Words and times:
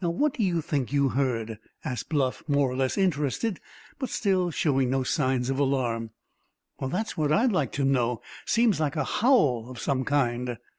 "Now, 0.03 0.09
what 0.09 0.33
do 0.33 0.41
you 0.43 0.61
think 0.61 0.91
you 0.91 1.09
heard?" 1.09 1.59
asked 1.85 2.09
Bluff, 2.09 2.41
more 2.47 2.67
or 2.71 2.75
less 2.75 2.97
interested, 2.97 3.59
but 3.99 4.09
still 4.09 4.49
showing 4.49 4.89
no 4.89 5.03
signs 5.03 5.51
of 5.51 5.59
alarm. 5.59 6.09
"That's 6.81 7.15
what 7.15 7.31
I'd 7.31 7.51
like 7.51 7.71
to 7.73 7.83
know. 7.85 8.19
Seemed 8.43 8.79
like 8.79 8.95
a 8.95 9.03
howl 9.03 9.67
of 9.69 9.77
some 9.79 10.03
kind." 10.03 10.57